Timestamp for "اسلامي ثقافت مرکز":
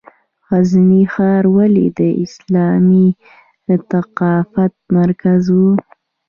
2.25-5.43